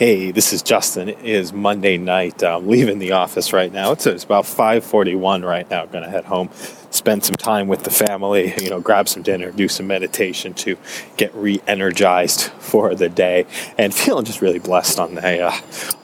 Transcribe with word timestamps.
Hey, 0.00 0.30
this 0.30 0.54
is 0.54 0.62
Justin. 0.62 1.10
It 1.10 1.22
is 1.22 1.52
Monday 1.52 1.98
night. 1.98 2.42
I'm 2.42 2.66
leaving 2.66 3.00
the 3.00 3.12
office 3.12 3.52
right 3.52 3.70
now. 3.70 3.92
It's, 3.92 4.06
it's 4.06 4.24
about 4.24 4.44
5:41 4.44 5.44
right 5.44 5.68
now. 5.68 5.84
Going 5.84 6.04
to 6.04 6.08
head 6.08 6.24
home, 6.24 6.48
spend 6.90 7.22
some 7.22 7.34
time 7.34 7.68
with 7.68 7.84
the 7.84 7.90
family. 7.90 8.54
You 8.58 8.70
know, 8.70 8.80
grab 8.80 9.10
some 9.10 9.22
dinner, 9.22 9.50
do 9.50 9.68
some 9.68 9.86
meditation 9.86 10.54
to 10.54 10.78
get 11.18 11.34
re-energized 11.34 12.44
for 12.60 12.94
the 12.94 13.10
day, 13.10 13.44
and 13.76 13.94
feeling 13.94 14.24
just 14.24 14.40
really 14.40 14.58
blessed 14.58 14.98
on 14.98 15.18
a 15.18 15.42
uh, 15.42 15.52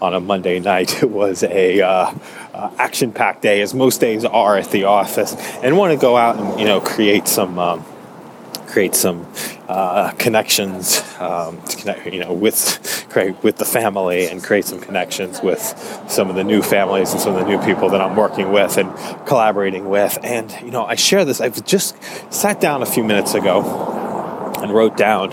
on 0.02 0.12
a 0.12 0.20
Monday 0.20 0.60
night. 0.60 1.02
It 1.02 1.10
was 1.10 1.42
a 1.42 1.80
uh, 1.80 2.12
uh, 2.52 2.70
action-packed 2.76 3.40
day, 3.40 3.62
as 3.62 3.72
most 3.72 3.98
days 3.98 4.26
are 4.26 4.58
at 4.58 4.72
the 4.72 4.84
office, 4.84 5.34
and 5.62 5.78
want 5.78 5.94
to 5.94 5.98
go 5.98 6.18
out 6.18 6.36
and 6.38 6.60
you 6.60 6.66
know 6.66 6.82
create 6.82 7.26
some. 7.28 7.58
Um, 7.58 7.82
create 8.66 8.94
some 8.94 9.26
uh, 9.68 10.10
connections 10.12 11.02
um, 11.18 11.60
connect, 11.62 12.06
you 12.06 12.20
know, 12.20 12.32
with 12.32 13.06
create 13.10 13.42
with 13.42 13.56
the 13.56 13.64
family 13.64 14.26
and 14.26 14.42
create 14.42 14.64
some 14.64 14.80
connections 14.80 15.42
with 15.42 16.04
some 16.08 16.30
of 16.30 16.36
the 16.36 16.44
new 16.44 16.62
families 16.62 17.12
and 17.12 17.20
some 17.20 17.34
of 17.34 17.40
the 17.40 17.48
new 17.48 17.62
people 17.64 17.88
that 17.90 18.00
I'm 18.00 18.16
working 18.16 18.52
with 18.52 18.76
and 18.76 18.94
collaborating 19.26 19.88
with. 19.88 20.18
And 20.22 20.52
you 20.62 20.70
know, 20.70 20.84
I 20.84 20.94
share 20.94 21.24
this. 21.24 21.40
I've 21.40 21.64
just 21.64 21.96
sat 22.32 22.60
down 22.60 22.82
a 22.82 22.86
few 22.86 23.04
minutes 23.04 23.34
ago 23.34 24.52
and 24.58 24.72
wrote 24.72 24.96
down 24.96 25.32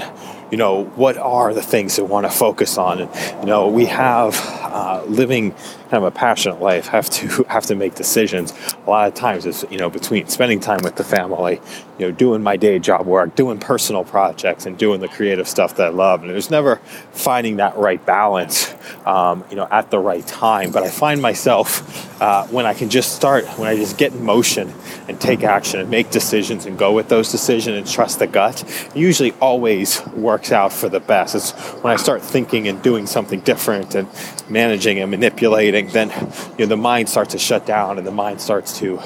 you 0.53 0.57
know, 0.57 0.83
what 0.83 1.17
are 1.17 1.51
the 1.51 1.63
things 1.63 1.95
that 1.95 2.05
want 2.05 2.27
to 2.27 2.31
focus 2.31 2.77
on? 2.77 3.01
And, 3.01 3.39
you 3.39 3.47
know, 3.47 3.69
we 3.69 3.87
have 3.87 4.39
uh, 4.61 5.03
living 5.07 5.49
kind 5.89 5.93
of 5.93 6.03
a 6.03 6.11
passionate 6.11 6.61
life 6.61 6.85
have 6.89 7.09
to 7.09 7.43
have 7.49 7.65
to 7.65 7.75
make 7.75 7.95
decisions. 7.95 8.53
A 8.85 8.87
lot 8.87 9.07
of 9.07 9.15
times 9.15 9.47
it's, 9.47 9.65
you 9.71 9.79
know, 9.79 9.89
between 9.89 10.27
spending 10.27 10.59
time 10.59 10.81
with 10.83 10.95
the 10.95 11.03
family, 11.03 11.59
you 11.97 12.05
know, 12.05 12.11
doing 12.11 12.43
my 12.43 12.55
day 12.55 12.77
job 12.77 13.07
work, 13.07 13.33
doing 13.33 13.57
personal 13.57 14.03
projects 14.03 14.67
and 14.67 14.77
doing 14.77 14.99
the 14.99 15.07
creative 15.07 15.47
stuff 15.47 15.75
that 15.77 15.87
I 15.87 15.89
love. 15.89 16.21
And 16.21 16.29
there's 16.29 16.51
never 16.51 16.75
finding 17.13 17.55
that 17.55 17.75
right 17.75 18.05
balance, 18.05 18.75
um, 19.07 19.43
you 19.49 19.55
know, 19.55 19.67
at 19.71 19.89
the 19.89 19.97
right 19.97 20.25
time. 20.27 20.69
But 20.69 20.83
I 20.83 20.91
find 20.91 21.19
myself 21.19 22.02
uh, 22.19 22.47
when 22.47 22.65
I 22.65 22.73
can 22.73 22.89
just 22.89 23.15
start, 23.15 23.45
when 23.57 23.67
I 23.67 23.75
just 23.75 23.97
get 23.97 24.13
in 24.13 24.23
motion 24.23 24.73
and 25.07 25.19
take 25.19 25.43
action 25.43 25.79
and 25.79 25.89
make 25.89 26.09
decisions 26.09 26.65
and 26.65 26.77
go 26.77 26.93
with 26.93 27.09
those 27.09 27.31
decisions 27.31 27.77
and 27.77 27.87
trust 27.87 28.19
the 28.19 28.27
gut, 28.27 28.63
usually 28.95 29.31
always 29.33 30.05
works 30.07 30.51
out 30.51 30.71
for 30.71 30.89
the 30.89 30.99
best. 30.99 31.35
It's 31.35 31.51
when 31.81 31.93
I 31.93 31.97
start 31.97 32.21
thinking 32.21 32.67
and 32.67 32.81
doing 32.81 33.05
something 33.05 33.41
different 33.41 33.95
and 33.95 34.07
managing 34.49 34.99
and 34.99 35.11
manipulating, 35.11 35.87
then 35.89 36.09
you 36.57 36.65
know 36.65 36.67
the 36.67 36.77
mind 36.77 37.09
starts 37.09 37.31
to 37.31 37.39
shut 37.39 37.65
down 37.65 37.97
and 37.97 38.05
the 38.05 38.11
mind 38.11 38.41
starts 38.41 38.77
to 38.79 38.97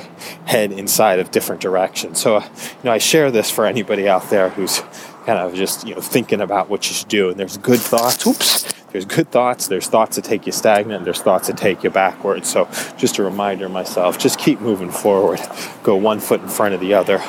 head 0.45 0.71
inside 0.71 1.19
of 1.19 1.31
different 1.31 1.61
directions. 1.61 2.19
So, 2.19 2.37
uh, 2.37 2.43
you 2.43 2.83
know, 2.85 2.91
I 2.91 2.97
share 2.97 3.31
this 3.31 3.49
for 3.49 3.65
anybody 3.65 4.07
out 4.07 4.29
there 4.29 4.49
who's 4.49 4.81
kind 5.25 5.39
of 5.39 5.53
just 5.53 5.87
you 5.87 5.95
know 5.95 6.01
thinking 6.01 6.41
about 6.41 6.69
what 6.69 6.87
you 6.87 6.93
should 6.95 7.07
do. 7.07 7.29
And 7.29 7.39
there's 7.39 7.57
good 7.57 7.79
thoughts. 7.79 8.25
Oops. 8.25 8.76
There's 8.91 9.05
good 9.05 9.29
thoughts. 9.31 9.67
There's 9.67 9.87
thoughts 9.87 10.15
that 10.15 10.25
take 10.25 10.45
you 10.45 10.51
stagnant. 10.51 11.03
There's 11.03 11.21
thoughts 11.21 11.47
that 11.47 11.57
take 11.57 11.83
you 11.83 11.89
backwards. 11.89 12.49
So 12.49 12.69
just 12.97 13.17
a 13.17 13.23
reminder 13.23 13.67
myself, 13.69 14.17
just 14.17 14.39
keep 14.39 14.61
moving 14.61 14.91
forward. 14.91 15.39
Go 15.83 15.95
one 15.95 16.19
foot 16.19 16.41
in 16.41 16.47
front 16.47 16.73
of 16.73 16.79
the 16.79 16.93
other. 16.93 17.21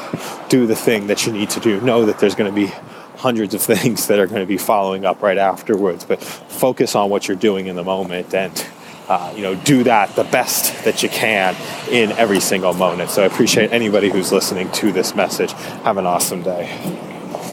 Do 0.48 0.67
the 0.67 0.77
thing 0.77 1.09
that 1.09 1.27
you 1.27 1.33
need 1.33 1.50
to 1.50 1.61
do. 1.61 1.81
Know 1.81 2.06
that 2.06 2.19
there's 2.19 2.34
going 2.34 2.53
to 2.53 2.55
be 2.55 2.73
hundreds 3.17 3.55
of 3.55 3.62
things 3.62 4.06
that 4.06 4.19
are 4.19 4.27
going 4.27 4.41
to 4.41 4.47
be 4.47 4.59
following 4.59 5.05
up 5.05 5.20
right 5.23 5.39
afterwards. 5.39 6.05
But 6.05 6.23
focus 6.23 6.95
on 6.95 7.11
what 7.11 7.28
you're 7.28 7.37
doing 7.37 7.67
in 7.67 7.77
the 7.77 7.84
moment 7.84 8.34
and 8.34 8.67
uh, 9.09 9.33
you 9.34 9.43
know, 9.43 9.55
do 9.55 9.84
that 9.84 10.15
the 10.17 10.25
best 10.25 10.84
that 10.84 11.03
you 11.03 11.09
can 11.09 11.56
in 11.91 12.12
every 12.12 12.41
single 12.41 12.75
moment. 12.75 13.09
So 13.09 13.22
I 13.22 13.27
appreciate 13.27 13.72
anybody 13.72 14.11
who's 14.11 14.31
listening 14.31 14.70
to 14.72 14.93
this 14.93 15.15
message. 15.15 15.53
Have 15.53 15.97
an 15.97 16.05
awesome 16.06 16.43
day. 16.43 17.18